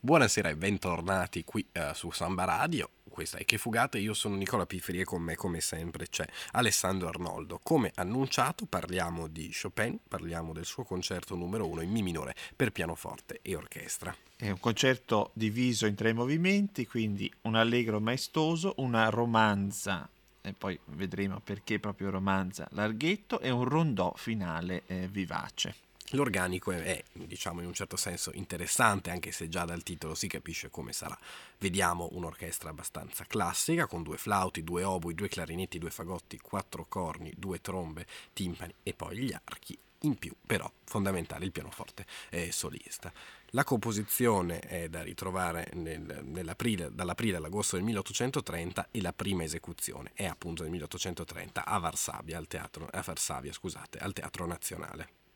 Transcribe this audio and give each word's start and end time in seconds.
Buonasera 0.00 0.48
e 0.48 0.54
bentornati 0.54 1.42
qui 1.42 1.66
uh, 1.74 1.92
su 1.92 2.12
Samba 2.12 2.44
Radio. 2.44 2.88
Questa 3.08 3.36
è 3.36 3.44
Che 3.44 3.58
Fugate, 3.58 3.98
io 3.98 4.14
sono 4.14 4.36
Nicola 4.36 4.64
Pifferi 4.64 5.00
e 5.00 5.04
con 5.04 5.20
me 5.20 5.34
come 5.34 5.60
sempre 5.60 6.06
c'è 6.08 6.24
Alessandro 6.52 7.08
Arnoldo. 7.08 7.58
Come 7.60 7.90
annunciato 7.96 8.64
parliamo 8.66 9.26
di 9.26 9.52
Chopin, 9.52 9.98
parliamo 10.06 10.52
del 10.52 10.66
suo 10.66 10.84
concerto 10.84 11.34
numero 11.34 11.66
uno 11.66 11.80
in 11.80 11.90
Mi 11.90 12.02
minore 12.02 12.36
per 12.54 12.70
pianoforte 12.70 13.40
e 13.42 13.56
orchestra. 13.56 14.14
È 14.36 14.48
un 14.48 14.60
concerto 14.60 15.32
diviso 15.32 15.86
in 15.86 15.96
tre 15.96 16.12
movimenti, 16.12 16.86
quindi 16.86 17.28
un 17.42 17.56
allegro 17.56 17.98
maestoso, 17.98 18.74
una 18.76 19.08
romanza 19.08 20.08
e 20.40 20.52
poi 20.52 20.78
vedremo 20.84 21.40
perché 21.42 21.80
proprio 21.80 22.10
romanza 22.10 22.68
larghetto 22.70 23.40
e 23.40 23.50
un 23.50 23.64
rondò 23.64 24.12
finale 24.14 24.84
eh, 24.86 25.08
vivace. 25.08 25.86
L'organico 26.12 26.70
è, 26.70 27.02
diciamo, 27.12 27.60
in 27.60 27.66
un 27.66 27.74
certo 27.74 27.96
senso 27.96 28.30
interessante, 28.32 29.10
anche 29.10 29.30
se 29.30 29.48
già 29.48 29.66
dal 29.66 29.82
titolo 29.82 30.14
si 30.14 30.26
capisce 30.26 30.70
come 30.70 30.92
sarà. 30.92 31.18
Vediamo 31.58 32.08
un'orchestra 32.12 32.70
abbastanza 32.70 33.24
classica, 33.26 33.86
con 33.86 34.02
due 34.02 34.16
flauti, 34.16 34.64
due 34.64 34.84
oboi, 34.84 35.14
due 35.14 35.28
clarinetti, 35.28 35.78
due 35.78 35.90
fagotti, 35.90 36.38
quattro 36.38 36.86
corni, 36.88 37.32
due 37.36 37.60
trombe, 37.60 38.06
timpani 38.32 38.74
e 38.82 38.94
poi 38.94 39.18
gli 39.18 39.32
archi. 39.32 39.78
In 40.02 40.16
più, 40.16 40.32
però, 40.46 40.70
fondamentale 40.84 41.44
il 41.44 41.52
pianoforte 41.52 42.06
è 42.30 42.50
solista. 42.50 43.12
La 43.50 43.64
composizione 43.64 44.60
è 44.60 44.88
da 44.88 45.02
ritrovare 45.02 45.68
nel, 45.74 46.22
dall'aprile 46.24 47.36
all'agosto 47.36 47.76
del 47.76 47.84
1830 47.84 48.88
e 48.92 49.00
la 49.00 49.12
prima 49.12 49.42
esecuzione 49.42 50.12
è 50.14 50.24
appunto 50.24 50.62
nel 50.62 50.70
1830 50.70 51.66
a 51.66 51.78
Varsavia, 51.78 52.38
al 52.38 52.46
teatro, 52.46 52.88
a 52.90 53.02
Varsavia, 53.04 53.52
scusate, 53.52 53.98
al 53.98 54.12
Teatro 54.12 54.46
Nazionale. 54.46 55.27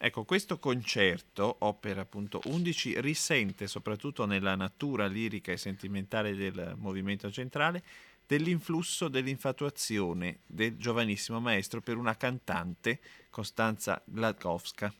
Ecco, 0.00 0.24
questo 0.24 0.60
concerto, 0.60 1.56
opera 1.58 2.02
appunto 2.02 2.40
11, 2.44 3.00
risente 3.00 3.66
soprattutto 3.66 4.26
nella 4.26 4.54
natura 4.54 5.08
lirica 5.08 5.50
e 5.50 5.56
sentimentale 5.56 6.36
del 6.36 6.76
movimento 6.78 7.32
centrale 7.32 7.82
dell'influsso 8.24 9.08
dell'infatuazione 9.08 10.40
del 10.46 10.76
giovanissimo 10.76 11.40
maestro 11.40 11.80
per 11.80 11.96
una 11.96 12.16
cantante, 12.16 13.00
Costanza 13.28 14.00
Gladkowska. 14.04 14.94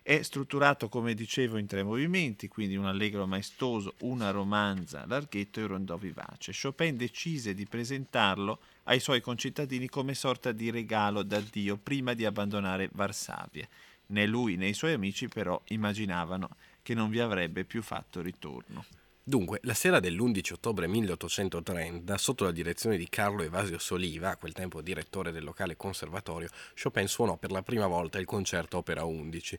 È 0.00 0.22
strutturato, 0.22 0.88
come 0.88 1.12
dicevo, 1.12 1.58
in 1.58 1.66
tre 1.66 1.82
movimenti, 1.82 2.48
quindi 2.48 2.74
un 2.74 2.86
allegro 2.86 3.26
maestoso, 3.26 3.94
una 4.00 4.30
romanza, 4.30 5.04
larghetto 5.06 5.60
e 5.60 5.64
un 5.64 5.68
rondò 5.68 5.96
vivace. 5.96 6.52
Chopin 6.58 6.96
decise 6.96 7.54
di 7.54 7.66
presentarlo 7.66 8.60
ai 8.84 8.98
suoi 8.98 9.20
concittadini 9.20 9.88
come 9.88 10.14
sorta 10.14 10.52
di 10.52 10.70
regalo 10.70 11.22
da 11.22 11.40
Dio 11.40 11.76
prima 11.76 12.14
di 12.14 12.24
abbandonare 12.24 12.88
Varsavia. 12.92 13.68
Né 14.12 14.26
lui 14.26 14.56
né 14.56 14.68
i 14.68 14.74
suoi 14.74 14.92
amici 14.92 15.26
però 15.26 15.60
immaginavano 15.68 16.50
che 16.82 16.92
non 16.92 17.08
vi 17.08 17.18
avrebbe 17.18 17.64
più 17.64 17.82
fatto 17.82 18.20
ritorno. 18.20 18.84
Dunque, 19.24 19.60
la 19.62 19.72
sera 19.72 20.00
dell'11 20.00 20.54
ottobre 20.54 20.88
1830, 20.88 22.18
sotto 22.18 22.42
la 22.42 22.50
direzione 22.50 22.96
di 22.96 23.08
Carlo 23.08 23.42
Evasio 23.42 23.78
Soliva, 23.78 24.30
a 24.30 24.36
quel 24.36 24.52
tempo 24.52 24.82
direttore 24.82 25.30
del 25.30 25.44
locale 25.44 25.76
conservatorio, 25.76 26.48
Chopin 26.80 27.06
suonò 27.06 27.36
per 27.36 27.52
la 27.52 27.62
prima 27.62 27.86
volta 27.86 28.18
il 28.18 28.26
concerto 28.26 28.78
opera 28.78 29.04
11. 29.04 29.58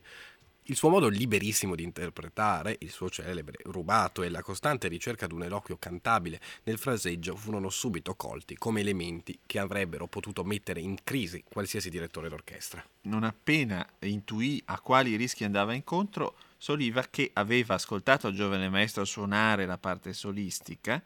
Il 0.68 0.76
suo 0.76 0.88
modo 0.88 1.08
liberissimo 1.08 1.74
di 1.74 1.82
interpretare, 1.82 2.76
il 2.80 2.88
suo 2.88 3.10
celebre 3.10 3.58
rubato 3.64 4.22
e 4.22 4.30
la 4.30 4.40
costante 4.40 4.88
ricerca 4.88 5.26
di 5.26 5.34
un 5.34 5.42
eloquio 5.42 5.76
cantabile 5.78 6.40
nel 6.62 6.78
fraseggio 6.78 7.36
furono 7.36 7.68
subito 7.68 8.14
colti 8.14 8.56
come 8.56 8.80
elementi 8.80 9.40
che 9.44 9.58
avrebbero 9.58 10.06
potuto 10.06 10.42
mettere 10.42 10.80
in 10.80 10.96
crisi 11.04 11.44
qualsiasi 11.46 11.90
direttore 11.90 12.30
d'orchestra. 12.30 12.82
Non 13.02 13.24
appena 13.24 13.86
intuì 14.00 14.62
a 14.64 14.80
quali 14.80 15.16
rischi 15.16 15.44
andava 15.44 15.74
incontro, 15.74 16.34
Soliva, 16.56 17.04
che 17.10 17.28
aveva 17.34 17.74
ascoltato 17.74 18.28
il 18.28 18.34
giovane 18.34 18.70
maestro 18.70 19.04
suonare 19.04 19.66
la 19.66 19.76
parte 19.76 20.14
solistica, 20.14 21.02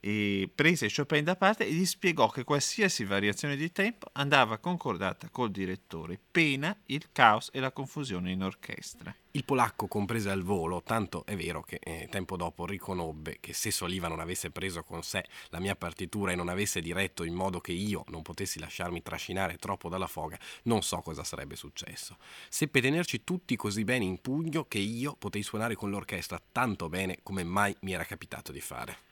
e 0.00 0.48
prese 0.54 0.88
Chopin 0.94 1.24
da 1.24 1.36
parte 1.36 1.66
e 1.66 1.72
gli 1.72 1.84
spiegò 1.84 2.28
che 2.28 2.44
qualsiasi 2.44 3.04
variazione 3.04 3.56
di 3.56 3.72
tempo 3.72 4.08
andava 4.12 4.58
concordata 4.58 5.28
col 5.30 5.50
direttore, 5.50 6.18
pena 6.30 6.76
il 6.86 7.08
caos 7.12 7.50
e 7.52 7.60
la 7.60 7.72
confusione 7.72 8.30
in 8.30 8.42
orchestra. 8.42 9.14
Il 9.32 9.44
polacco 9.44 9.86
comprese 9.86 10.30
al 10.30 10.42
volo, 10.42 10.82
tanto 10.82 11.26
è 11.26 11.36
vero 11.36 11.62
che 11.62 11.78
eh, 11.82 12.08
tempo 12.10 12.36
dopo 12.36 12.64
riconobbe 12.64 13.36
che 13.38 13.52
se 13.52 13.70
Soliva 13.70 14.08
non 14.08 14.20
avesse 14.20 14.50
preso 14.50 14.82
con 14.82 15.02
sé 15.02 15.26
la 15.50 15.60
mia 15.60 15.76
partitura 15.76 16.32
e 16.32 16.36
non 16.36 16.48
avesse 16.48 16.80
diretto 16.80 17.22
in 17.22 17.34
modo 17.34 17.60
che 17.60 17.72
io 17.72 18.04
non 18.08 18.22
potessi 18.22 18.58
lasciarmi 18.58 19.02
trascinare 19.02 19.58
troppo 19.58 19.90
dalla 19.90 20.06
foga, 20.06 20.38
non 20.62 20.82
so 20.82 21.00
cosa 21.00 21.22
sarebbe 21.22 21.54
successo. 21.54 22.16
Seppe 22.48 22.80
tenerci 22.80 23.24
tutti 23.24 23.56
così 23.56 23.84
bene 23.84 24.04
in 24.06 24.22
pugno 24.22 24.64
che 24.64 24.78
io 24.78 25.14
potei 25.18 25.42
suonare 25.42 25.74
con 25.74 25.90
l'orchestra 25.90 26.40
tanto 26.50 26.88
bene 26.88 27.18
come 27.22 27.44
mai 27.44 27.76
mi 27.80 27.92
era 27.92 28.04
capitato 28.04 28.52
di 28.52 28.60
fare. 28.60 29.05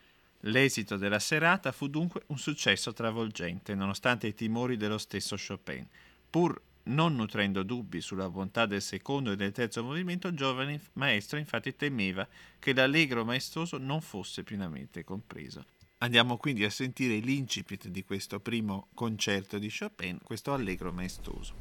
L'esito 0.47 0.97
della 0.97 1.21
serata 1.21 1.73
fu 1.73 1.89
dunque 1.89 2.23
un 2.27 2.39
successo 2.39 2.93
travolgente, 2.93 3.75
nonostante 3.75 4.27
i 4.27 4.35
timori 4.35 4.77
dello 4.77 4.99
stesso 4.99 5.37
Chopin. 5.37 5.87
Pur 6.29 6.61
non 6.85 7.15
nutrendo 7.15 7.63
dubbi 7.63 8.03
sulla 8.03 8.29
bontà 8.29 8.67
del 8.67 8.83
secondo 8.83 9.33
e 9.33 9.37
del 9.37 9.53
terzo 9.53 9.83
movimento, 9.83 10.29
il 10.29 10.37
giovane 10.37 10.81
maestro 10.95 11.39
infatti 11.39 11.75
temeva 11.77 12.29
che 12.59 12.75
l'allegro 12.75 13.25
maestoso 13.25 13.79
non 13.79 14.03
fosse 14.03 14.43
pienamente 14.43 15.03
compreso. 15.03 15.65
Andiamo 15.99 16.37
quindi 16.37 16.65
a 16.65 16.71
sentire 16.71 17.17
l'incipit 17.21 17.89
di 17.89 18.05
questo 18.05 18.39
primo 18.41 18.89
concerto 18.93 19.57
di 19.59 19.73
Chopin, 19.75 20.19
questo 20.23 20.53
allegro 20.53 20.93
maestoso. 20.93 21.55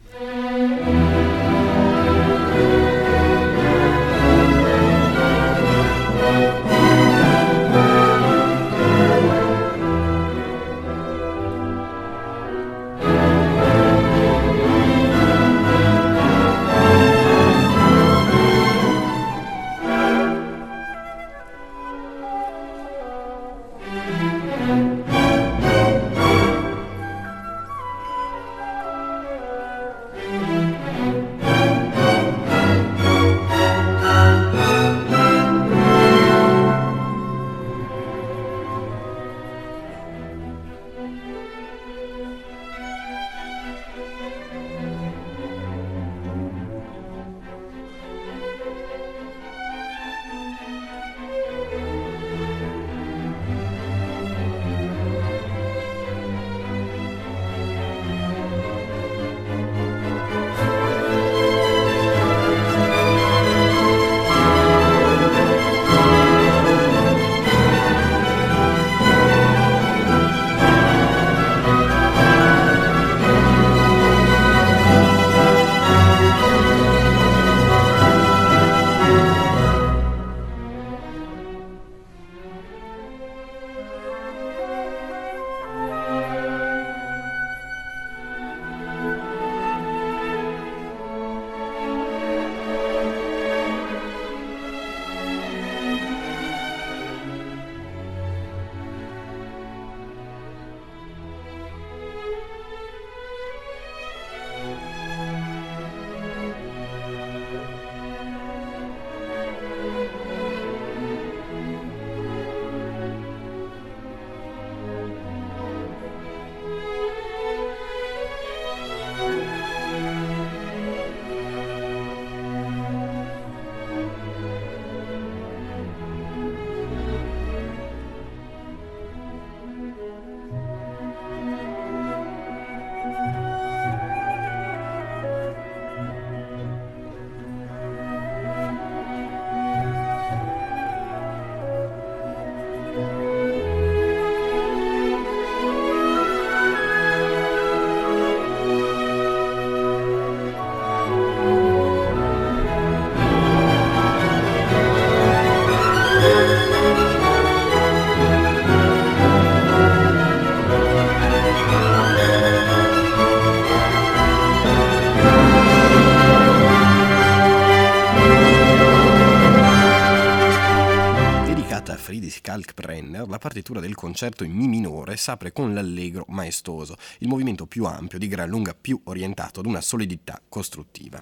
Partitura 173.44 173.82
del 173.82 173.94
concerto 173.94 174.46
in 174.46 174.54
Mi 174.54 174.70
minore 174.70 175.18
s'apre 175.18 175.52
con 175.52 175.74
l'allegro 175.74 176.24
maestoso, 176.30 176.96
il 177.18 177.28
movimento 177.28 177.66
più 177.66 177.84
ampio, 177.84 178.18
di 178.18 178.30
gran 178.30 178.48
lunga 178.48 178.74
più 178.74 178.98
orientato 179.04 179.60
ad 179.60 179.66
una 179.66 179.82
solidità 179.82 180.42
costruttiva. 180.48 181.22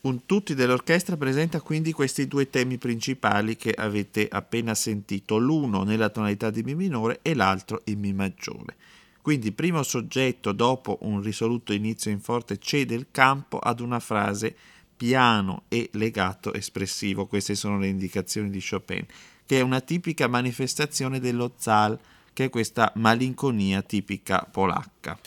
Un 0.00 0.26
tutti 0.26 0.56
dell'orchestra 0.56 1.16
presenta 1.16 1.60
quindi 1.60 1.92
questi 1.92 2.26
due 2.26 2.50
temi 2.50 2.76
principali 2.76 3.54
che 3.54 3.70
avete 3.70 4.26
appena 4.28 4.74
sentito, 4.74 5.36
l'uno 5.36 5.84
nella 5.84 6.08
tonalità 6.08 6.50
di 6.50 6.64
Mi 6.64 6.74
minore 6.74 7.20
e 7.22 7.34
l'altro 7.34 7.82
in 7.84 8.00
Mi 8.00 8.12
maggiore. 8.12 8.74
Quindi 9.22 9.52
primo 9.52 9.84
soggetto 9.84 10.50
dopo 10.50 10.98
un 11.02 11.22
risoluto 11.22 11.72
inizio 11.72 12.10
in 12.10 12.18
forte 12.18 12.58
cede 12.58 12.96
il 12.96 13.06
campo 13.12 13.60
ad 13.60 13.78
una 13.78 14.00
frase 14.00 14.56
piano 14.96 15.62
e 15.68 15.88
legato 15.92 16.52
espressivo, 16.52 17.26
queste 17.26 17.54
sono 17.54 17.78
le 17.78 17.86
indicazioni 17.86 18.50
di 18.50 18.60
Chopin, 18.60 19.06
che 19.46 19.58
è 19.58 19.60
una 19.60 19.80
tipica 19.80 20.26
manifestazione 20.26 21.20
dello 21.20 21.52
zal, 21.56 21.98
che 22.32 22.44
è 22.44 22.50
questa 22.50 22.92
malinconia 22.96 23.82
tipica 23.82 24.46
polacca. 24.50 25.18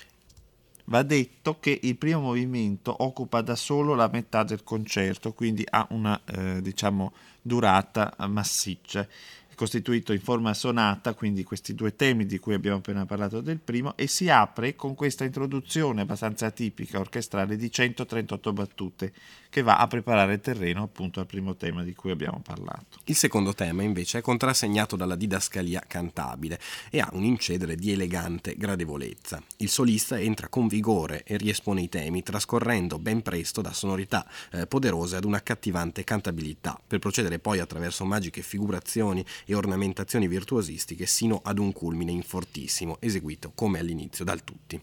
Va 0.85 1.03
detto 1.03 1.59
che 1.59 1.79
il 1.83 1.97
primo 1.97 2.21
movimento 2.21 2.95
occupa 3.03 3.41
da 3.41 3.55
solo 3.55 3.93
la 3.93 4.09
metà 4.11 4.43
del 4.43 4.63
concerto, 4.63 5.33
quindi 5.33 5.65
ha 5.69 5.85
una 5.89 6.19
eh, 6.25 6.61
diciamo, 6.61 7.11
durata 7.41 8.13
massiccia 8.27 9.07
costituito 9.57 10.13
in 10.13 10.21
forma 10.21 10.53
sonata, 10.53 11.15
quindi 11.15 11.43
questi 11.43 11.73
due 11.73 11.95
temi 11.95 12.27
di 12.27 12.37
cui 12.37 12.53
abbiamo 12.53 12.77
appena 12.77 13.07
parlato 13.07 13.41
del 13.41 13.57
primo, 13.57 13.97
e 13.97 14.05
si 14.05 14.29
apre 14.29 14.75
con 14.75 14.93
questa 14.93 15.23
introduzione 15.23 16.01
abbastanza 16.01 16.51
tipica 16.51 16.99
orchestrale 16.99 17.57
di 17.57 17.71
138 17.71 18.53
battute 18.53 19.13
che 19.49 19.63
va 19.63 19.77
a 19.77 19.87
preparare 19.87 20.35
il 20.35 20.41
terreno 20.41 20.83
appunto 20.83 21.19
al 21.19 21.25
primo 21.25 21.55
tema 21.55 21.83
di 21.83 21.95
cui 21.95 22.11
abbiamo 22.11 22.39
parlato. 22.43 22.99
Il 23.05 23.15
secondo 23.15 23.55
tema 23.55 23.81
invece 23.81 24.19
è 24.19 24.21
contrassegnato 24.21 24.95
dalla 24.95 25.15
didascalia 25.15 25.83
cantabile 25.87 26.59
e 26.91 26.99
ha 26.99 27.09
un 27.13 27.23
incedere 27.23 27.75
di 27.75 27.91
elegante 27.91 28.55
gradevolezza. 28.57 29.41
Il 29.57 29.69
solista 29.69 30.19
entra 30.19 30.49
con 30.49 30.67
vigore 30.67 31.23
e 31.23 31.35
riespone 31.37 31.81
i 31.81 31.89
temi, 31.89 32.21
trascorrendo 32.21 32.99
ben 32.99 33.23
presto 33.23 33.61
da 33.61 33.73
sonorità 33.73 34.27
eh, 34.51 34.67
poderose 34.67 35.15
ad 35.15 35.25
un'accattivante 35.25 36.03
cantabilità, 36.03 36.79
per 36.85 36.99
procedere 36.99 37.39
poi 37.39 37.57
attraverso 37.57 38.05
magiche 38.05 38.43
figurazioni 38.43 39.25
e 39.49 39.55
ornamentazioni 39.55 40.27
virtuosistiche 40.27 41.05
sino 41.05 41.39
ad 41.41 41.57
un 41.57 41.71
culmine 41.71 42.11
in 42.11 42.21
fortissimo, 42.21 42.97
eseguito 42.99 43.53
come 43.55 43.79
all'inizio 43.79 44.25
dal 44.25 44.43
tutti. 44.43 44.79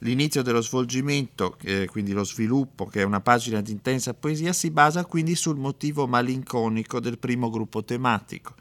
L'inizio 0.00 0.42
dello 0.42 0.60
svolgimento, 0.60 1.56
eh, 1.62 1.86
quindi 1.86 2.12
lo 2.12 2.24
sviluppo, 2.24 2.84
che 2.84 3.00
è 3.00 3.04
una 3.04 3.22
pagina 3.22 3.62
di 3.62 3.72
intensa 3.72 4.12
poesia, 4.12 4.52
si 4.52 4.70
basa 4.70 5.06
quindi 5.06 5.34
sul 5.34 5.56
motivo 5.56 6.06
malinconico 6.06 7.00
del 7.00 7.18
primo 7.18 7.48
gruppo 7.48 7.82
tematico, 7.82 8.54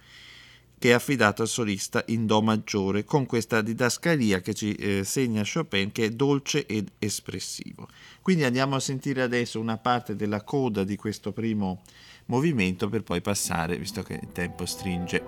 che 0.83 0.89
è 0.89 0.91
affidato 0.91 1.43
al 1.43 1.47
solista 1.47 2.03
in 2.07 2.25
Do 2.25 2.41
maggiore, 2.41 3.05
con 3.05 3.25
questa 3.25 3.61
didascalia 3.61 4.41
che 4.41 4.53
ci 4.53 4.73
eh, 4.73 5.05
segna 5.05 5.41
Chopin, 5.41 5.93
che 5.93 6.03
è 6.03 6.09
dolce 6.09 6.65
ed 6.65 6.91
espressivo. 6.99 7.87
Quindi 8.21 8.43
andiamo 8.43 8.75
a 8.75 8.81
sentire 8.81 9.21
adesso 9.21 9.61
una 9.61 9.77
parte 9.77 10.17
della 10.17 10.43
coda 10.43 10.83
di 10.83 10.97
questo 10.97 11.31
primo 11.31 11.83
movimento 12.25 12.89
per 12.89 13.03
poi 13.03 13.21
passare, 13.21 13.77
visto 13.77 14.03
che 14.03 14.19
il 14.21 14.33
tempo 14.33 14.65
stringe. 14.65 15.23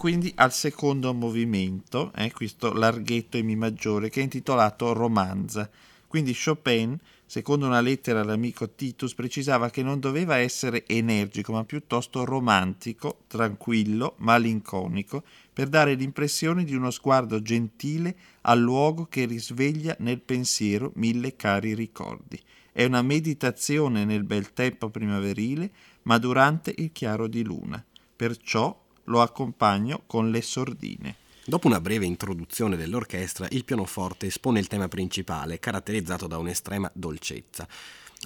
Quindi 0.00 0.32
al 0.36 0.50
secondo 0.50 1.12
movimento, 1.12 2.10
eh, 2.16 2.32
questo 2.32 2.72
larghetto 2.72 3.36
in 3.36 3.44
Mi 3.44 3.54
maggiore, 3.54 4.08
che 4.08 4.20
è 4.20 4.22
intitolato 4.22 4.94
Romanza. 4.94 5.68
Quindi 6.06 6.34
Chopin, 6.34 6.98
secondo 7.26 7.66
una 7.66 7.82
lettera 7.82 8.22
all'amico 8.22 8.70
Titus, 8.70 9.12
precisava 9.12 9.68
che 9.68 9.82
non 9.82 10.00
doveva 10.00 10.36
essere 10.36 10.86
energico, 10.86 11.52
ma 11.52 11.64
piuttosto 11.64 12.24
romantico, 12.24 13.24
tranquillo, 13.26 14.14
malinconico, 14.20 15.22
per 15.52 15.68
dare 15.68 15.92
l'impressione 15.92 16.64
di 16.64 16.74
uno 16.74 16.90
sguardo 16.90 17.42
gentile 17.42 18.16
al 18.40 18.58
luogo 18.58 19.04
che 19.04 19.26
risveglia 19.26 19.94
nel 19.98 20.22
pensiero 20.22 20.92
mille 20.94 21.36
cari 21.36 21.74
ricordi. 21.74 22.40
È 22.72 22.84
una 22.84 23.02
meditazione 23.02 24.06
nel 24.06 24.24
bel 24.24 24.54
tempo 24.54 24.88
primaverile, 24.88 25.70
ma 26.04 26.16
durante 26.16 26.72
il 26.78 26.90
chiaro 26.90 27.26
di 27.26 27.44
luna. 27.44 27.84
Perciò 28.16 28.88
lo 29.10 29.20
accompagno 29.20 30.02
con 30.06 30.30
le 30.30 30.40
sordine. 30.40 31.16
Dopo 31.44 31.66
una 31.66 31.80
breve 31.80 32.06
introduzione 32.06 32.76
dell'orchestra, 32.76 33.48
il 33.50 33.64
pianoforte 33.64 34.26
espone 34.26 34.60
il 34.60 34.68
tema 34.68 34.86
principale, 34.86 35.58
caratterizzato 35.58 36.28
da 36.28 36.38
un'estrema 36.38 36.88
dolcezza. 36.94 37.66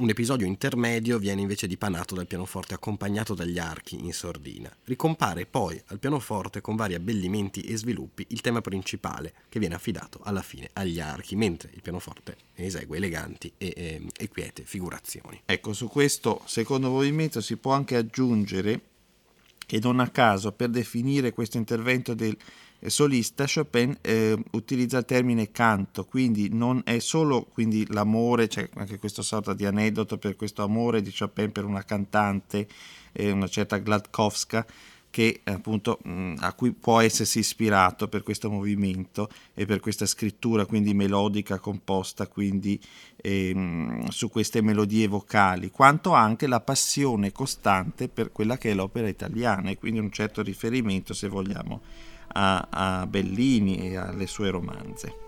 Un 0.01 0.09
episodio 0.09 0.45
intermedio 0.45 1.19
viene 1.19 1.41
invece 1.41 1.69
dipanato 1.69 2.17
dal 2.17 2.27
pianoforte 2.27 2.75
accompagnato 2.75 3.33
dagli 3.33 3.59
archi 3.59 4.05
in 4.05 4.13
sordina. 4.13 4.71
Ricompare 4.85 5.47
poi 5.47 5.81
al 5.87 6.01
pianoforte 6.01 6.61
con 6.61 6.75
vari 6.77 6.95
abbellimenti 6.95 7.61
e 7.63 7.77
sviluppi 7.77 8.27
il 8.31 8.41
tema 8.41 8.61
principale 8.61 9.33
che 9.49 9.61
viene 9.61 9.77
affidato 9.77 10.21
alla 10.25 10.43
fine 10.43 10.69
agli 10.73 11.01
archi, 11.01 11.37
mentre 11.37 11.71
il 11.73 11.81
pianoforte 11.81 12.37
esegue 12.57 12.97
eleganti 12.97 13.53
e, 13.57 13.73
e, 13.77 14.03
e 14.15 14.29
quiete 14.29 14.65
figurazioni. 14.65 15.41
Ecco, 15.47 15.73
su 15.73 15.87
questo 15.87 16.43
secondo 16.45 16.91
movimento 16.91 17.41
si 17.41 17.57
può 17.57 17.73
anche 17.73 17.95
aggiungere 17.97 18.81
che 19.75 19.81
non 19.83 19.99
a 19.99 20.09
caso 20.09 20.53
per 20.53 20.69
definire 20.69 21.33
questo 21.33 21.57
intervento 21.57 22.15
del 22.15 22.37
solista 22.87 23.45
Chopin 23.53 23.97
eh, 24.03 24.39
utilizza 24.53 24.99
il 24.99 25.05
termine 25.05 25.51
canto, 25.51 26.05
quindi 26.05 26.49
non 26.53 26.83
è 26.85 27.01
solo 27.01 27.43
quindi, 27.43 27.85
l'amore, 27.91 28.47
c'è 28.47 28.69
anche 28.75 29.01
questa 29.01 29.23
sorta 29.23 29.53
di 29.53 29.67
aneddoto 29.67 30.17
per 30.17 30.37
questo 30.37 30.63
amore 30.63 31.03
di 31.03 31.13
Chopin 31.13 31.51
per 31.51 31.65
una 31.65 31.83
cantante, 31.83 32.69
eh, 33.11 33.33
una 33.33 33.49
certa 33.49 33.79
Gladkowska, 33.79 34.65
che 35.15 35.43
appunto 35.45 36.01
a 36.39 36.53
cui 36.55 36.73
può 36.73 36.99
essersi 36.99 37.39
ispirato 37.39 38.09
per 38.09 38.25
questo 38.25 38.51
movimento 38.51 39.29
e 39.55 39.65
per 39.65 39.79
questa 39.79 40.07
scrittura 40.07 40.67
quindi 40.67 40.93
melodica 40.93 41.61
composta 41.61 42.27
quindi 42.27 42.81
ehm, 43.15 44.09
su 44.09 44.29
queste 44.29 44.61
melodie 44.61 45.07
vocali 45.07 45.71
quanto 45.71 46.15
anche 46.15 46.49
la 46.49 46.59
passione 46.59 47.31
costante 47.31 48.09
per 48.09 48.33
quella 48.33 48.59
che 48.59 48.73
è 48.73 48.75
l'opera 48.75 49.07
italiana 49.07 49.71
e 49.71 49.79
quindi 49.79 50.01
un 50.01 50.11
certo 50.11 50.43
riferimento 50.43 51.15
se 51.15 51.29
vogliamo 51.29 51.83
a, 52.33 52.67
a 52.69 53.07
Bellini 53.07 53.91
e 53.91 53.97
alle 53.97 54.27
sue 54.27 54.51
romanze 54.51 55.24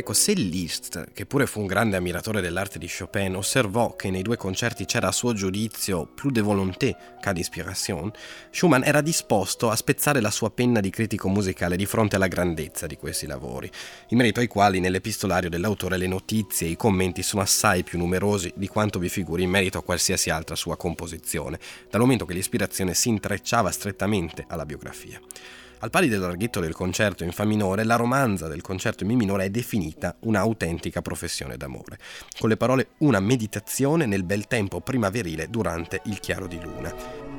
Ecco, 0.00 0.14
se 0.14 0.32
Liszt, 0.32 1.12
che 1.12 1.26
pure 1.26 1.44
fu 1.44 1.60
un 1.60 1.66
grande 1.66 1.98
ammiratore 1.98 2.40
dell'arte 2.40 2.78
di 2.78 2.88
Chopin, 2.88 3.36
osservò 3.36 3.96
che 3.96 4.08
nei 4.08 4.22
due 4.22 4.38
concerti 4.38 4.86
c'era 4.86 5.08
a 5.08 5.12
suo 5.12 5.34
giudizio 5.34 6.06
plus 6.06 6.32
de 6.32 6.40
volonté 6.40 6.96
che 7.20 7.32
d'inspiration, 7.34 8.10
Schumann 8.50 8.82
era 8.82 9.02
disposto 9.02 9.68
a 9.68 9.76
spezzare 9.76 10.22
la 10.22 10.30
sua 10.30 10.50
penna 10.52 10.80
di 10.80 10.88
critico 10.88 11.28
musicale 11.28 11.76
di 11.76 11.84
fronte 11.84 12.16
alla 12.16 12.28
grandezza 12.28 12.86
di 12.86 12.96
questi 12.96 13.26
lavori, 13.26 13.70
in 14.08 14.16
merito 14.16 14.40
ai 14.40 14.46
quali 14.46 14.80
nell'epistolario 14.80 15.50
dell'autore 15.50 15.98
le 15.98 16.06
notizie 16.06 16.66
e 16.66 16.70
i 16.70 16.76
commenti 16.76 17.22
sono 17.22 17.42
assai 17.42 17.82
più 17.82 17.98
numerosi 17.98 18.54
di 18.56 18.68
quanto 18.68 18.98
vi 18.98 19.10
figuri 19.10 19.42
in 19.42 19.50
merito 19.50 19.76
a 19.76 19.82
qualsiasi 19.82 20.30
altra 20.30 20.56
sua 20.56 20.78
composizione, 20.78 21.58
dal 21.90 22.00
momento 22.00 22.24
che 22.24 22.32
l'ispirazione 22.32 22.94
si 22.94 23.10
intrecciava 23.10 23.70
strettamente 23.70 24.46
alla 24.48 24.64
biografia. 24.64 25.20
Al 25.82 25.88
pari 25.88 26.08
del 26.08 26.20
larghetto 26.20 26.60
del 26.60 26.74
concerto 26.74 27.24
in 27.24 27.32
Fa 27.32 27.46
minore, 27.46 27.84
la 27.84 27.96
romanza 27.96 28.48
del 28.48 28.60
concerto 28.60 29.02
in 29.02 29.08
Mi 29.08 29.16
minore 29.16 29.44
è 29.44 29.50
definita 29.50 30.14
un'autentica 30.20 31.00
professione 31.00 31.56
d'amore, 31.56 31.98
con 32.38 32.50
le 32.50 32.58
parole 32.58 32.88
una 32.98 33.18
meditazione 33.18 34.04
nel 34.04 34.24
bel 34.24 34.46
tempo 34.46 34.82
primaverile 34.82 35.48
durante 35.48 36.02
il 36.04 36.20
chiaro 36.20 36.46
di 36.46 36.60
luna. 36.60 37.29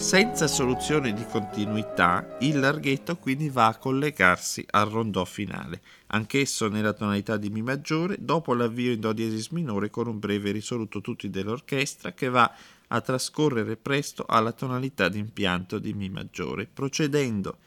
Senza 0.00 0.48
soluzione 0.48 1.12
di 1.12 1.24
continuità, 1.26 2.38
il 2.40 2.58
larghetto 2.58 3.16
quindi 3.16 3.50
va 3.50 3.66
a 3.66 3.76
collegarsi 3.76 4.64
al 4.70 4.88
rondò 4.88 5.26
finale, 5.26 5.82
anch'esso 6.06 6.68
nella 6.68 6.94
tonalità 6.94 7.36
di 7.36 7.50
Mi 7.50 7.60
maggiore, 7.60 8.16
dopo 8.18 8.54
l'avvio 8.54 8.92
in 8.92 8.98
Do 8.98 9.12
diesis 9.12 9.48
minore 9.48 9.90
con 9.90 10.08
un 10.08 10.18
breve 10.18 10.52
risoluto 10.52 11.02
tutti 11.02 11.28
dell'orchestra 11.28 12.12
che 12.12 12.30
va 12.30 12.50
a 12.88 13.00
trascorrere 13.02 13.76
presto 13.76 14.24
alla 14.26 14.52
tonalità 14.52 15.10
di 15.10 15.18
impianto 15.18 15.78
di 15.78 15.92
Mi 15.92 16.08
maggiore, 16.08 16.66
procedendo 16.66 17.58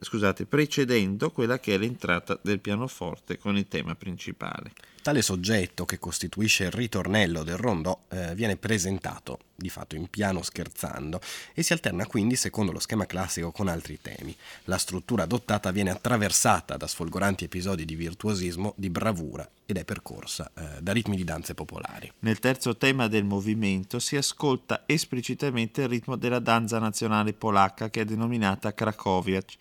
scusate, 0.00 0.46
precedendo 0.46 1.30
quella 1.30 1.58
che 1.58 1.74
è 1.74 1.78
l'entrata 1.78 2.38
del 2.42 2.60
pianoforte 2.60 3.38
con 3.38 3.56
il 3.56 3.68
tema 3.68 3.94
principale. 3.94 4.72
Tale 5.08 5.22
soggetto, 5.22 5.86
che 5.86 5.98
costituisce 5.98 6.64
il 6.64 6.70
ritornello 6.70 7.42
del 7.42 7.56
rondò, 7.56 7.98
eh, 8.10 8.34
viene 8.34 8.58
presentato 8.58 9.38
di 9.54 9.70
fatto 9.70 9.96
in 9.96 10.08
piano 10.08 10.42
scherzando 10.42 11.18
e 11.54 11.62
si 11.62 11.72
alterna 11.72 12.04
quindi 12.04 12.36
secondo 12.36 12.72
lo 12.72 12.78
schema 12.78 13.06
classico 13.06 13.50
con 13.50 13.68
altri 13.68 13.98
temi. 14.02 14.36
La 14.64 14.76
struttura 14.76 15.22
adottata 15.22 15.70
viene 15.70 15.88
attraversata 15.88 16.76
da 16.76 16.86
sfolgoranti 16.86 17.44
episodi 17.44 17.86
di 17.86 17.94
virtuosismo, 17.94 18.74
di 18.76 18.90
bravura 18.90 19.48
ed 19.64 19.78
è 19.78 19.84
percorsa 19.86 20.50
eh, 20.54 20.82
da 20.82 20.92
ritmi 20.92 21.16
di 21.16 21.24
danze 21.24 21.54
popolari. 21.54 22.12
Nel 22.18 22.38
terzo 22.38 22.76
tema 22.76 23.08
del 23.08 23.24
movimento 23.24 24.00
si 24.00 24.14
ascolta 24.14 24.82
esplicitamente 24.84 25.80
il 25.80 25.88
ritmo 25.88 26.16
della 26.16 26.38
danza 26.38 26.78
nazionale 26.78 27.32
polacca 27.32 27.88
che 27.88 28.02
è 28.02 28.04
denominata 28.04 28.74
Krakowiak 28.74 29.56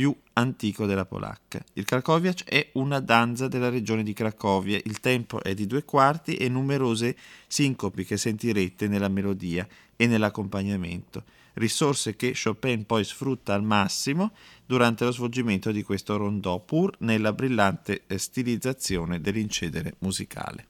più 0.00 0.16
antico 0.32 0.86
della 0.86 1.04
polacca. 1.04 1.62
Il 1.74 1.84
Krakowiak 1.84 2.44
è 2.44 2.70
una 2.72 3.00
danza 3.00 3.48
della 3.48 3.68
regione 3.68 4.02
di 4.02 4.14
Cracovia, 4.14 4.80
il 4.82 4.98
tempo 4.98 5.42
è 5.42 5.52
di 5.52 5.66
due 5.66 5.84
quarti 5.84 6.36
e 6.36 6.48
numerose 6.48 7.14
sincopi 7.46 8.06
che 8.06 8.16
sentirete 8.16 8.88
nella 8.88 9.08
melodia 9.08 9.68
e 9.96 10.06
nell'accompagnamento, 10.06 11.24
risorse 11.54 12.16
che 12.16 12.32
Chopin 12.32 12.86
poi 12.86 13.04
sfrutta 13.04 13.52
al 13.52 13.62
massimo 13.62 14.32
durante 14.64 15.04
lo 15.04 15.10
svolgimento 15.10 15.70
di 15.70 15.82
questo 15.82 16.16
rondò, 16.16 16.60
pur 16.60 16.94
nella 17.00 17.34
brillante 17.34 18.04
stilizzazione 18.16 19.20
dell'incedere 19.20 19.96
musicale. 19.98 20.68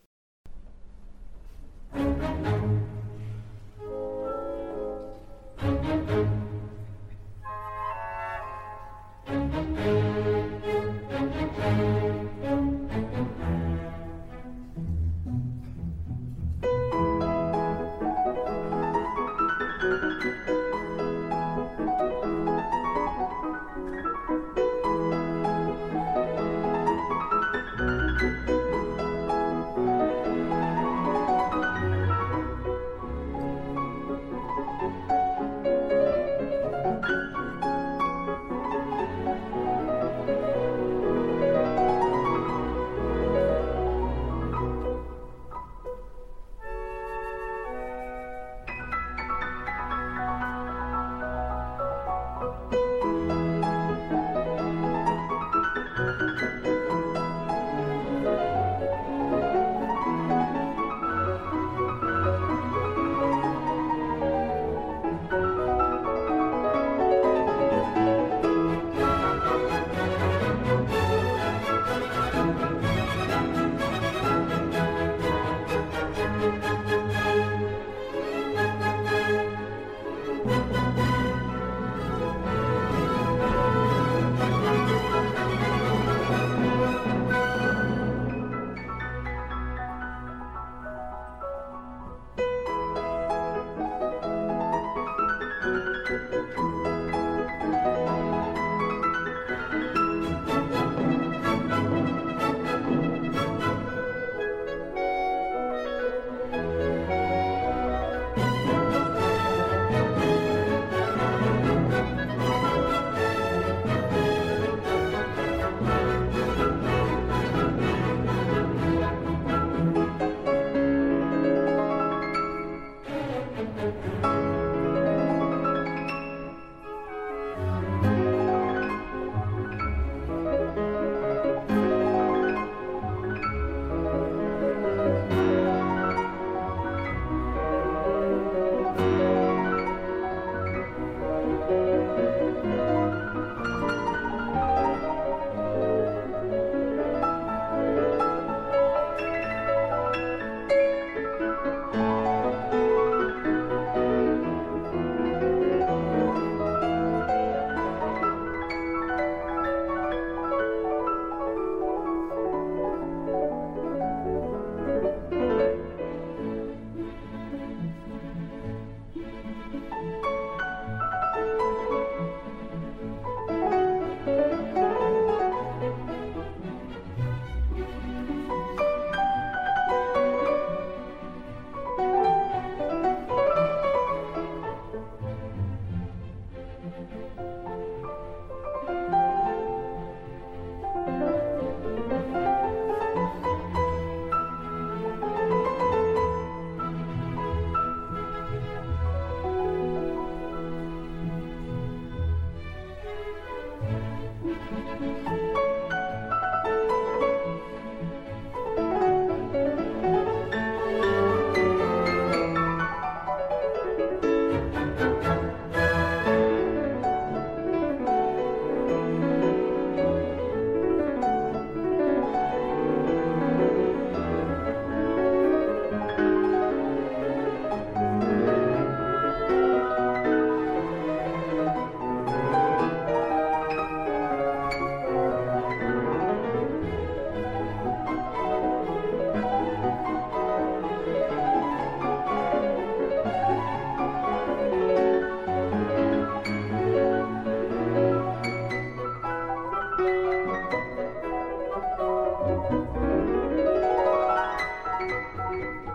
Música 255.51 255.91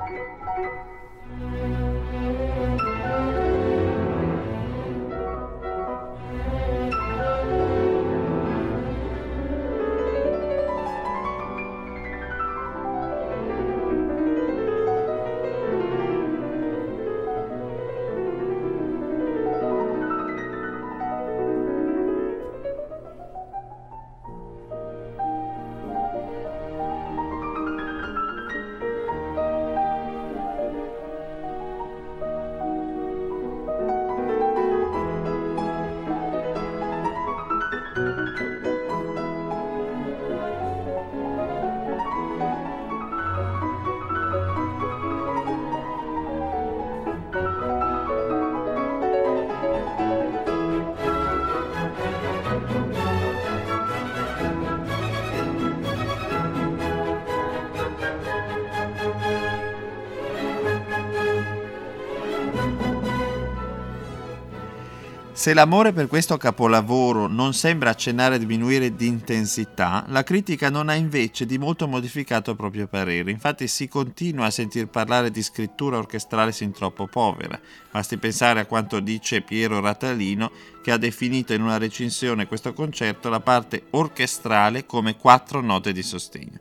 Se 65.45 65.53
l'amore 65.53 65.93
per 65.93 66.08
questo 66.08 66.38
capolavoro 66.38 67.27
non 67.27 67.53
sembra 67.53 67.91
accennare 67.91 68.34
a 68.34 68.38
diminuire 68.39 68.95
di 68.95 69.05
intensità, 69.05 70.03
la 70.08 70.23
critica 70.23 70.71
non 70.71 70.89
ha 70.89 70.95
invece 70.95 71.45
di 71.45 71.60
molto 71.60 71.88
modificato 71.88 72.49
il 72.49 72.58
proprio 72.58 72.88
parere. 72.88 73.29
Infatti 73.29 73.67
si 73.67 73.88
continua 73.88 74.47
a 74.47 74.49
sentir 74.49 74.88
parlare 74.88 75.29
di 75.29 75.43
scrittura 75.43 75.97
orchestrale 75.97 76.51
sin 76.51 76.71
troppo 76.71 77.05
povera. 77.05 77.60
Basti 77.91 78.17
pensare 78.17 78.62
a 78.62 78.65
quanto 78.65 78.99
dice 78.99 79.41
Piero 79.41 79.79
Ratalino, 79.81 80.51
che 80.81 80.91
ha 80.91 80.97
definito 80.97 81.53
in 81.53 81.62
una 81.62 81.77
recensione 81.77 82.47
questo 82.47 82.73
concerto 82.73 83.29
la 83.29 83.39
parte 83.39 83.84
orchestrale 83.91 84.88
come 84.88 85.15
quattro 85.15 85.62
note 85.62 85.91
di 85.91 86.01
sostegno. 86.01 86.58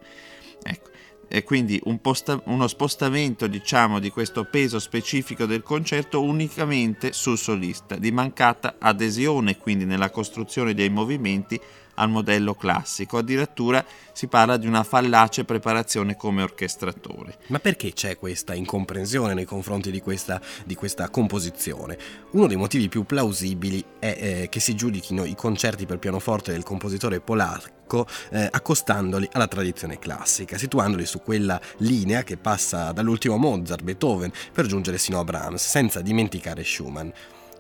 Ecco 0.63 0.94
e 1.35 1.43
quindi 1.43 1.81
un 1.87 2.01
posta- 2.01 2.41
uno 2.45 2.69
spostamento 2.69 3.49
diciamo 3.49 3.99
di 3.99 4.11
questo 4.11 4.45
peso 4.45 4.79
specifico 4.79 5.47
del 5.47 5.65
concerto 5.65 6.23
unicamente 6.23 7.13
sul 7.13 7.37
solista, 7.37 7.97
di 7.97 8.13
mancata 8.13 8.77
adesione 8.79 9.59
quindi 9.59 9.85
nella 9.85 10.11
costruzione 10.11 10.75
dei 10.75 10.91
movimenti 10.91 11.61
al 11.95 12.09
modello 12.11 12.55
classico, 12.55 13.19
addirittura 13.19 13.85
si 14.13 14.27
parla 14.27 14.57
di 14.57 14.67
una 14.67 14.85
fallace 14.85 15.45
preparazione 15.45 16.17
come 16.17 16.43
orchestratore. 16.43 17.39
Ma 17.49 17.59
perché 17.59 17.93
c'è 17.93 18.17
questa 18.19 18.55
incomprensione 18.55 19.35
nei 19.35 19.45
confronti 19.45 19.91
di 19.91 20.01
questa, 20.01 20.41
di 20.65 20.75
questa 20.75 21.09
composizione? 21.09 21.99
Uno 22.31 22.47
dei 22.47 22.57
motivi 22.57 22.89
più 22.89 23.05
plausibili 23.05 23.85
è 23.99 24.17
eh, 24.19 24.49
che 24.49 24.61
si 24.61 24.75
giudichino 24.75 25.25
i 25.25 25.35
concerti 25.35 25.87
per 25.87 25.99
pianoforte 25.99 26.53
del 26.53 26.63
compositore 26.63 27.21
polacco 27.21 28.07
eh, 28.31 28.49
accostandoli 28.51 29.29
alla 29.33 29.49
tradizione 29.49 29.99
classica, 29.99 30.59
situandoli 30.59 31.07
su 31.07 31.21
quella 31.23 31.61
linea 31.79 32.23
che 32.23 32.37
passa 32.37 32.93
dall'ultimo 32.93 33.37
Mozart, 33.37 33.83
Beethoven, 33.83 34.33
per 34.53 34.67
giungere 34.67 34.99
sino 34.99 35.21
a 35.21 35.25
Brahms, 35.25 35.67
senza 35.67 36.01
dimenticare 36.01 36.65
Schumann. 36.65 37.11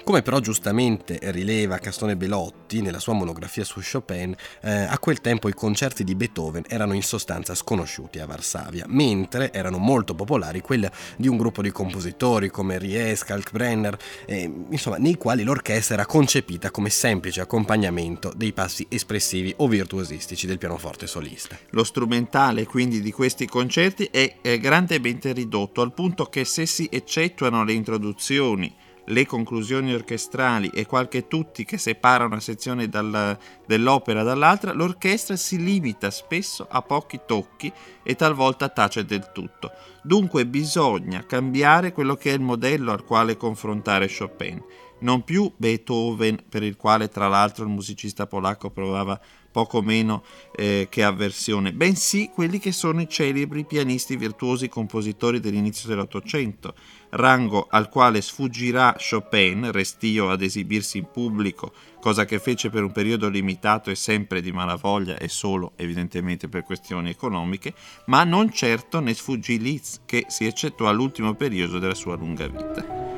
Come 0.04 0.20
però 0.20 0.38
giustamente 0.38 1.18
rileva 1.32 1.78
Castone 1.78 2.14
Belotti 2.14 2.82
nella 2.82 2.98
sua 2.98 3.14
monografia 3.14 3.64
su 3.64 3.80
Chopin, 3.80 4.36
eh, 4.60 4.70
a 4.70 4.98
quel 4.98 5.22
tempo 5.22 5.48
i 5.48 5.54
concerti 5.54 6.04
di 6.04 6.14
Beethoven 6.14 6.64
erano 6.68 6.92
in 6.92 7.02
sostanza 7.02 7.54
sconosciuti 7.54 8.18
a 8.18 8.26
Varsavia, 8.26 8.84
mentre 8.86 9.50
erano 9.50 9.78
molto 9.78 10.14
popolari 10.14 10.60
quelli 10.60 10.86
di 11.16 11.26
un 11.26 11.38
gruppo 11.38 11.62
di 11.62 11.72
compositori 11.72 12.50
come 12.50 12.76
Ries, 12.76 13.24
Kalkbrenner, 13.24 13.96
eh, 14.26 14.42
insomma, 14.68 14.98
nei 14.98 15.16
quali 15.16 15.42
l'orchestra 15.42 15.94
era 15.94 16.04
concepita 16.04 16.70
come 16.70 16.90
semplice 16.90 17.40
accompagnamento 17.40 18.30
dei 18.36 18.52
passi 18.52 18.86
espressivi 18.90 19.54
o 19.56 19.68
virtuosistici 19.68 20.46
del 20.46 20.58
pianoforte 20.58 21.06
solista. 21.06 21.56
Lo 21.70 21.82
strumentale 21.82 22.66
quindi 22.66 23.00
di 23.00 23.10
questi 23.10 23.46
concerti 23.46 24.10
è, 24.12 24.36
è 24.42 24.58
grandemente 24.58 25.32
ridotto 25.32 25.80
al 25.80 25.94
punto 25.94 26.26
che 26.26 26.44
se 26.44 26.66
si 26.66 26.90
eccettuano 26.92 27.64
le 27.64 27.72
introduzioni 27.72 28.83
le 29.06 29.26
conclusioni 29.26 29.92
orchestrali 29.92 30.68
e 30.68 30.86
qualche 30.86 31.28
tutti 31.28 31.64
che 31.64 31.78
separa 31.78 32.24
una 32.24 32.40
sezione 32.40 32.88
dal, 32.88 33.36
dell'opera 33.66 34.22
dall'altra, 34.22 34.72
l'orchestra 34.72 35.36
si 35.36 35.62
limita 35.62 36.10
spesso 36.10 36.66
a 36.68 36.82
pochi 36.82 37.20
tocchi 37.26 37.72
e 38.02 38.14
talvolta 38.14 38.68
tace 38.68 39.04
del 39.04 39.30
tutto. 39.32 39.72
Dunque 40.02 40.46
bisogna 40.46 41.24
cambiare 41.26 41.92
quello 41.92 42.14
che 42.14 42.30
è 42.30 42.34
il 42.34 42.40
modello 42.40 42.92
al 42.92 43.04
quale 43.04 43.36
confrontare 43.36 44.08
Chopin. 44.08 44.62
Non 45.00 45.22
più 45.22 45.52
Beethoven, 45.56 46.44
per 46.48 46.62
il 46.62 46.76
quale 46.76 47.08
tra 47.08 47.28
l'altro 47.28 47.64
il 47.64 47.70
musicista 47.70 48.26
polacco 48.26 48.70
provava 48.70 49.20
poco 49.54 49.82
meno 49.82 50.24
eh, 50.56 50.88
che 50.90 51.04
avversione, 51.04 51.72
bensì 51.72 52.28
quelli 52.34 52.58
che 52.58 52.72
sono 52.72 53.00
i 53.00 53.08
celebri 53.08 53.64
pianisti 53.64 54.16
virtuosi 54.16 54.68
compositori 54.68 55.38
dell'inizio 55.38 55.88
dell'Ottocento, 55.88 56.74
rango 57.14 57.66
al 57.70 57.88
quale 57.88 58.20
sfuggirà 58.20 58.96
Chopin, 58.98 59.70
restio 59.72 60.30
ad 60.30 60.42
esibirsi 60.42 60.98
in 60.98 61.06
pubblico, 61.12 61.72
cosa 62.00 62.24
che 62.24 62.38
fece 62.38 62.70
per 62.70 62.82
un 62.82 62.92
periodo 62.92 63.28
limitato 63.28 63.90
e 63.90 63.94
sempre 63.94 64.40
di 64.40 64.52
malavoglia 64.52 65.16
e 65.16 65.28
solo 65.28 65.72
evidentemente 65.76 66.48
per 66.48 66.64
questioni 66.64 67.10
economiche, 67.10 67.74
ma 68.06 68.24
non 68.24 68.52
certo 68.52 69.00
ne 69.00 69.14
sfuggì 69.14 69.58
Liszt 69.58 70.02
che 70.04 70.26
si 70.28 70.46
eccettuò 70.46 70.88
all'ultimo 70.88 71.34
periodo 71.34 71.78
della 71.78 71.94
sua 71.94 72.16
lunga 72.16 72.46
vita. 72.46 73.13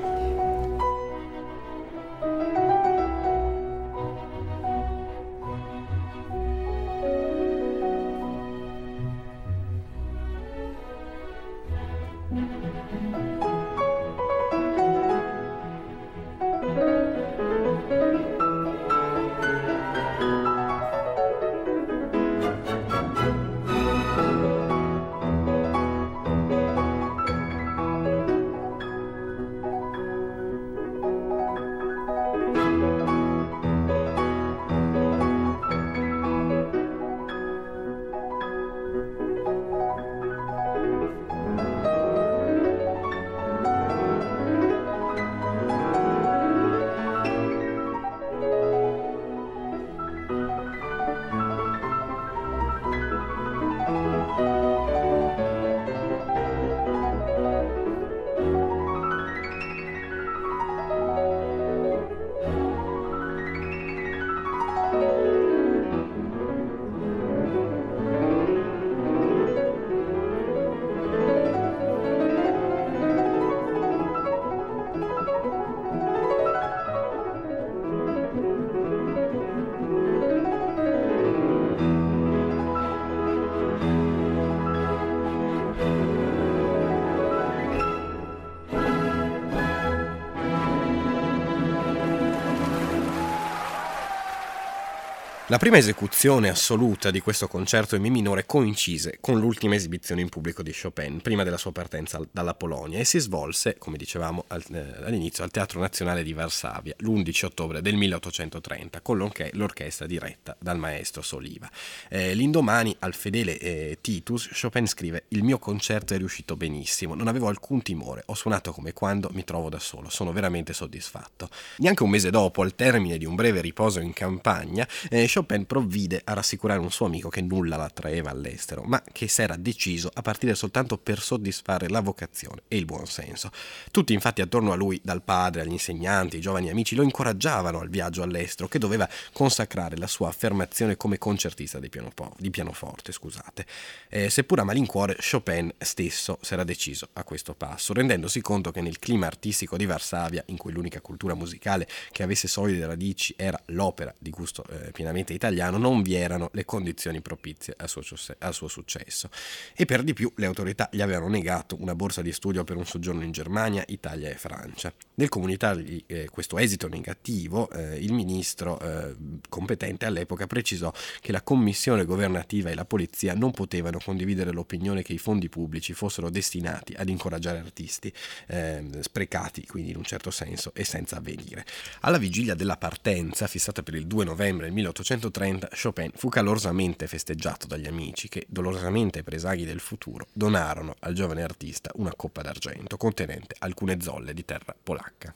La 95.57 95.62
prima 95.62 95.79
esecuzione 95.79 96.51
assoluta 96.51 97.11
di 97.11 97.21
questo 97.21 97.49
concerto 97.49 97.97
in 97.97 98.03
Mi 98.03 98.11
minore 98.11 98.45
coincise 98.45 99.16
con 99.23 99.40
l'ultima 99.40 99.75
esibizione 99.75 100.21
in 100.21 100.29
pubblico 100.29 100.62
di 100.62 100.71
Chopin, 100.79 101.23
prima 101.23 101.45
della 101.45 101.57
sua 101.57 101.73
partenza 101.73 102.21
dalla 102.31 102.53
Polonia, 102.53 102.99
e 102.99 103.07
si 103.07 103.19
svolse, 103.19 103.79
come 103.79 103.97
dicevamo 103.97 104.45
eh, 104.51 104.85
all'inizio, 105.03 105.45
al 105.45 105.51
Teatro 105.51 105.81
Nazionale 105.81 106.23
di 106.23 106.35
Varsavia 106.35 106.95
l'11 106.99 107.47
ottobre 107.47 107.81
del 107.81 107.97
1830, 107.97 109.01
con 109.01 109.16
l'orchestra 109.53 110.05
diretta 110.05 110.55
dal 110.61 110.77
maestro 110.77 111.23
Soliva. 111.23 111.71
Eh, 112.11 112.35
l'indomani, 112.35 112.95
al 112.99 113.14
fedele 113.14 113.57
eh, 113.57 113.97
Titus, 114.03 114.51
Chopin 114.61 114.87
scrive: 114.87 115.25
Il 115.29 115.42
mio 115.42 115.59
concerto 115.59 116.12
è 116.12 116.19
riuscito 116.19 116.55
benissimo, 116.59 117.14
non 117.14 117.29
avevo 117.29 117.49
alcun 117.49 117.81
timore, 117.81 118.25
ho 118.27 118.35
suonato 118.35 118.73
come 118.73 118.92
quando 118.92 119.31
mi 119.33 119.42
trovo 119.42 119.71
da 119.71 119.79
solo, 119.79 120.11
sono 120.11 120.33
veramente 120.33 120.75
soddisfatto. 120.75 121.49
Neanche 121.79 122.03
un 122.03 122.11
mese 122.11 122.29
dopo, 122.29 122.61
al 122.61 122.75
termine 122.75 123.16
di 123.16 123.25
un 123.25 123.35
breve 123.35 123.62
riposo 123.62 124.01
in 124.01 124.12
campagna, 124.12 124.87
eh, 125.09 125.27
Chopin 125.27 125.45
provvide 125.66 126.20
a 126.24 126.35
rassicurare 126.35 126.80
un 126.80 126.90
suo 126.90 127.06
amico 127.06 127.28
che 127.28 127.40
nulla 127.40 127.76
l'attraeva 127.76 128.30
all'estero, 128.30 128.82
ma 128.82 129.02
che 129.12 129.28
s'era 129.28 129.56
deciso 129.56 130.11
a 130.12 130.22
partire 130.22 130.54
soltanto 130.54 130.98
per 130.98 131.20
soddisfare 131.20 131.88
la 131.88 132.00
vocazione 132.00 132.62
e 132.68 132.76
il 132.76 132.85
buon 132.85 133.06
senso. 133.06 133.50
Tutti 133.90 134.12
infatti 134.12 134.42
attorno 134.42 134.72
a 134.72 134.76
lui, 134.76 135.00
dal 135.02 135.22
padre 135.22 135.62
agli 135.62 135.72
insegnanti, 135.72 136.37
i 136.37 136.40
giovani 136.40 136.70
amici, 136.70 136.94
lo 136.94 137.02
incoraggiavano 137.02 137.80
al 137.80 137.88
viaggio 137.88 138.22
all'estero 138.22 138.68
che 138.68 138.78
doveva 138.78 139.09
consacrare 139.32 139.96
la 139.96 140.06
sua 140.06 140.28
affermazione 140.28 140.96
come 140.96 141.18
concertista 141.18 141.78
di, 141.78 141.88
pianopo- 141.88 142.35
di 142.38 142.50
pianoforte. 142.50 143.12
Scusate. 143.12 143.66
Eh, 144.09 144.30
seppur 144.30 144.61
a 144.61 144.64
malincuore, 144.64 145.16
Chopin 145.18 145.72
stesso 145.78 146.38
s'era 146.42 146.64
deciso 146.64 147.09
a 147.14 147.24
questo 147.24 147.54
passo, 147.54 147.92
rendendosi 147.92 148.40
conto 148.40 148.70
che 148.70 148.80
nel 148.80 148.98
clima 148.98 149.26
artistico 149.26 149.76
di 149.76 149.87
Varsavia, 149.87 150.42
in 150.46 150.56
cui 150.56 150.72
l'unica 150.72 151.00
cultura 151.00 151.35
musicale 151.35 151.87
che 152.11 152.22
avesse 152.22 152.48
solide 152.48 152.87
radici 152.87 153.35
era 153.37 153.61
l'opera 153.66 154.14
di 154.18 154.30
gusto 154.30 154.64
eh, 154.68 154.92
pienamente 154.92 155.26
pallacanestro 155.27 155.35
italiano 155.35 155.79
non 155.79 156.03
vi 156.03 156.15
erano 156.15 156.51
le 156.53 156.65
condizioni 156.65 157.21
propizie 157.21 157.75
al 157.77 157.89
suo, 157.89 158.03
al 158.39 158.55
suo 158.55 158.69
successo 158.69 159.29
e 159.75 159.85
per 159.85 160.03
di 160.03 160.12
più 160.12 160.33
le 160.37 160.47
autorità 160.47 160.89
gli 160.93 161.01
avevano 161.01 161.29
negato 161.29 161.77
una 161.81 161.95
borsa 161.95 162.23
di 162.23 162.33
studio 162.33 162.65
per 162.65 162.77
un 162.77 162.87
soggiorno 162.87 163.23
in 163.23 163.33
Germania, 163.33 163.85
Italia 163.89 164.31
e 164.31 164.35
Francia. 164.35 164.93
Nel 165.15 165.29
comunicargli 165.29 166.05
eh, 166.07 166.29
questo 166.31 166.59
esito 166.59 166.89
negativo, 166.89 167.71
eh, 167.71 167.97
il 167.97 168.12
ministro 168.12 168.79
eh, 168.81 169.15
competente 169.49 170.07
all'epoca 170.07 170.47
precisò 170.47 170.93
che 171.21 171.33
la 171.33 171.43
commissione 171.43 172.05
governativa 172.05 172.71
e 172.71 172.75
la 172.75 172.85
polizia 172.85 173.35
non 173.35 173.51
potevano 173.51 173.99
condividere 174.03 174.53
l'opinione 174.53 175.03
che 175.03 175.12
i 175.12 175.19
fondi 175.19 175.49
pubblici 175.49 175.93
fossero 175.93 176.31
destinati 176.31 176.95
ad 176.95 177.09
incoraggiare 177.09 177.59
artisti 177.59 178.12
ehm, 178.49 179.01
sprecati, 179.01 179.67
quindi 179.67 179.91
in 179.91 179.97
un 179.97 180.05
certo 180.05 180.31
senso, 180.31 180.73
e 180.75 180.85
senza 180.85 181.17
avvenire. 181.17 181.65
Alla 182.01 182.19
vigilia 182.19 182.55
della 182.55 182.77
partenza, 182.77 183.47
fissata 183.47 183.83
per 183.83 183.95
il 183.95 184.07
2 184.07 184.25
novembre 184.25 184.71
1800, 184.71 185.15
1830 185.16 185.68
Chopin 185.81 186.11
fu 186.14 186.29
calorosamente 186.29 187.07
festeggiato 187.07 187.66
dagli 187.66 187.87
amici 187.87 188.29
che, 188.29 188.46
dolorosamente 188.48 189.22
presaghi 189.22 189.64
del 189.64 189.81
futuro, 189.81 190.26
donarono 190.33 190.94
al 191.00 191.14
giovane 191.14 191.42
artista 191.42 191.90
una 191.94 192.14
coppa 192.14 192.42
d'argento 192.42 192.96
contenente 192.96 193.57
alcune 193.59 194.00
zolle 194.00 194.35
di 194.35 194.44
terra 194.44 194.74
polacca. 194.81 195.35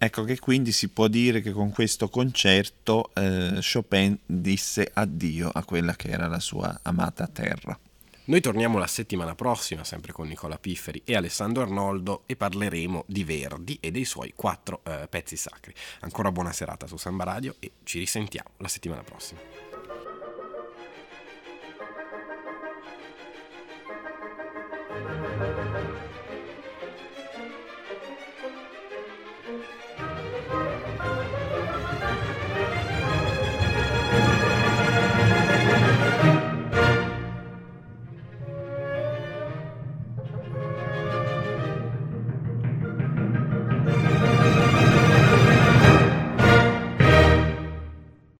Ecco 0.00 0.22
che 0.22 0.38
quindi 0.38 0.70
si 0.70 0.88
può 0.88 1.08
dire 1.08 1.40
che 1.40 1.50
con 1.50 1.70
questo 1.70 2.08
concerto 2.08 3.10
eh, 3.14 3.58
Chopin 3.60 4.16
disse 4.24 4.88
addio 4.92 5.50
a 5.52 5.64
quella 5.64 5.96
che 5.96 6.10
era 6.10 6.28
la 6.28 6.38
sua 6.38 6.78
amata 6.82 7.26
terra. 7.26 7.76
Noi 8.28 8.42
torniamo 8.42 8.76
la 8.76 8.86
settimana 8.86 9.34
prossima, 9.34 9.84
sempre 9.84 10.12
con 10.12 10.28
Nicola 10.28 10.58
Pifferi 10.58 11.00
e 11.06 11.16
Alessandro 11.16 11.62
Arnoldo, 11.62 12.24
e 12.26 12.36
parleremo 12.36 13.04
di 13.06 13.24
Verdi 13.24 13.78
e 13.80 13.90
dei 13.90 14.04
suoi 14.04 14.34
quattro 14.36 14.82
eh, 14.84 15.06
pezzi 15.08 15.34
sacri. 15.34 15.72
Ancora 16.00 16.30
buona 16.30 16.52
serata 16.52 16.86
su 16.86 16.98
Samba 16.98 17.24
Radio 17.24 17.54
e 17.58 17.72
ci 17.84 17.98
risentiamo 17.98 18.50
la 18.58 18.68
settimana 18.68 19.02
prossima. 19.02 19.67